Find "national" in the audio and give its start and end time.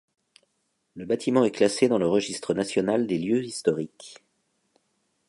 2.55-3.05